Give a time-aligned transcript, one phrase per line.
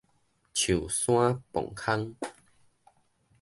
[0.55, 2.15] 象山磅空